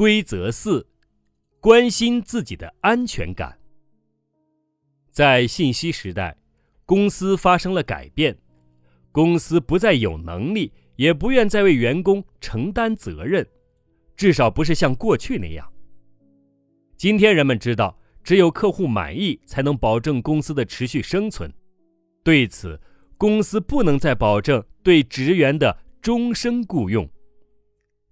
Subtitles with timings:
[0.00, 0.88] 规则四：
[1.60, 3.58] 关心自己的安全感。
[5.10, 6.34] 在信息时代，
[6.86, 8.34] 公司发生了改变，
[9.12, 13.46] 公司不再有能力，也不愿再为员工承担责任，
[14.16, 15.70] 至少不是像过去那样。
[16.96, 17.94] 今天人们知道，
[18.24, 21.52] 只有客户满意，才能保证公司的持续生存。
[22.24, 22.80] 对此，
[23.18, 27.06] 公司不能再保证对职员的终生雇佣。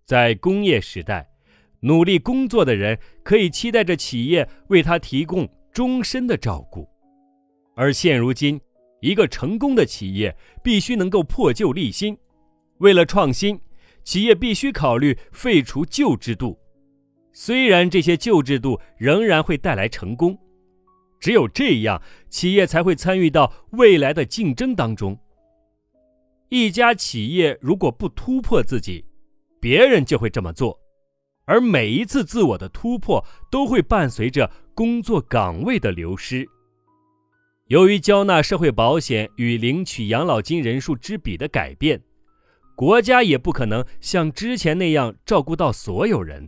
[0.05, 1.27] 在工业时代，
[1.81, 6.89] 努力工作的人可以期待着企业为他提供终身的照顾，
[7.77, 8.61] 而现如今，
[9.01, 12.19] 一个成功的企业必须能够破旧立新。
[12.79, 13.61] 为了创新，
[14.03, 16.59] 企业必须考虑废除旧制度，
[17.33, 20.37] 虽然这些旧制度仍然会带来成功。
[21.21, 25.19] 只有这样，企业才会参与到未来的竞争当中。
[26.49, 29.05] 一家企业如果不突破自己，
[29.61, 30.79] 别人就会这么做，
[31.49, 36.47] 而每一次自我的突破都会伴随着工作岗位的流失。
[37.69, 42.03] 由于交纳社会保险与领取养老金人数之比的改变，
[42.77, 46.47] 国家也不可能像之前那样照顾到所有人。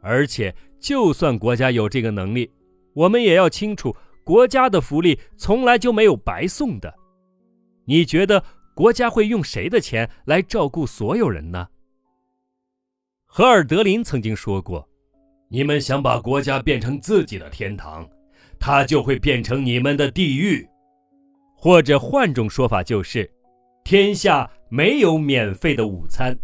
[0.00, 2.50] 而且，就算国家有这个能力，
[2.94, 6.94] 我们也要清楚，国家的福利从来就没有白送的。
[7.84, 8.42] 你觉得
[8.74, 11.68] 国家会用谁的钱来照顾所有人呢？
[13.36, 14.88] 荷尔德林曾经说过
[15.50, 18.08] ：“你们想把国家变成自己的天堂，
[18.60, 20.64] 它就会变成你们的地狱。”
[21.58, 23.28] 或者换种说法就是：
[23.82, 26.38] 天下没有免费的午餐。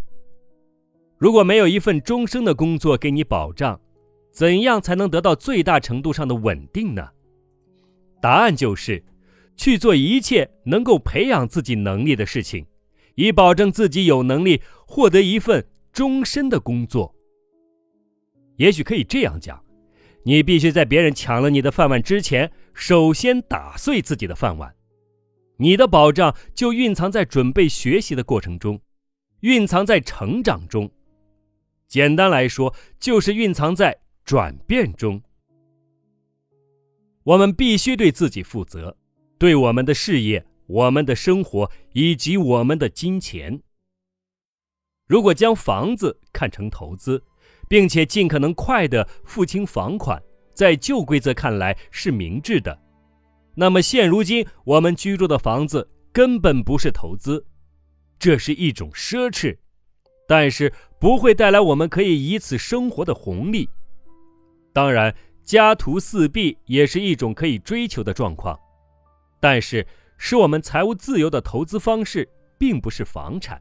[1.17, 3.81] 如果没有一份终生的工作给你保障，
[4.33, 7.09] 怎样才能得到最大程度上的稳定呢？
[8.21, 9.01] 答案就是，
[9.55, 12.67] 去做一切能够培养自己能力的事情，
[13.15, 15.65] 以保证自己有能力获得一份。
[15.93, 17.15] 终身的工作，
[18.57, 19.63] 也许可以这样讲：
[20.23, 24.75] 你必须在别人抢了你的饭碗之前，首先打碎自己的饭碗。
[25.57, 28.81] 你的保障就蕴藏在准备学习的过程中，
[29.41, 30.91] 蕴藏在成长中。
[31.87, 35.21] 简单来说，就是蕴藏在转变中。
[37.25, 38.97] 我们必须对自己负责，
[39.39, 43.61] 对我们的事业、我们的生活以及我们的金钱。
[45.11, 47.21] 如果将房子看成投资，
[47.69, 50.23] 并且尽可能快的付清房款，
[50.55, 52.79] 在旧规则看来是明智的，
[53.57, 57.45] 那么现如今我们居住的房子根本不是投资，
[58.21, 59.57] 这是一种奢侈，
[60.29, 63.69] 但是不会带来我们可以以此生活的红利。
[64.73, 68.57] 当然，家徒四壁也是一种可以追求的状况，
[69.41, 69.85] 但是
[70.19, 73.61] 使我们财务自由的投资方式并不是房产。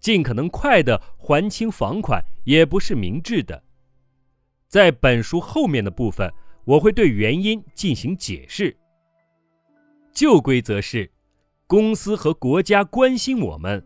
[0.00, 3.62] 尽可能快的还清房款也不是明智的。
[4.68, 6.32] 在本书后面的部分，
[6.64, 8.76] 我会对原因进行解释。
[10.12, 11.10] 旧规则是，
[11.66, 13.84] 公司和国家关心我们，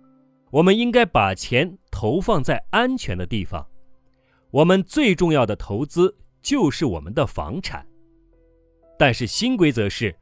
[0.50, 3.66] 我们应该把钱投放在安全的地方。
[4.50, 7.86] 我们最重要的投资就是我们的房产。
[8.98, 10.14] 但是新规则是，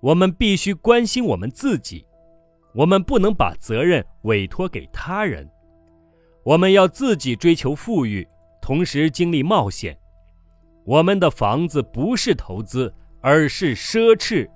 [0.00, 2.04] 我们必须关心我们自己。
[2.74, 5.48] 我们不能把责任委托给他人，
[6.42, 8.26] 我们要自己追求富裕，
[8.60, 9.96] 同时经历冒险。
[10.84, 14.48] 我们的房子不是投资，而是奢侈。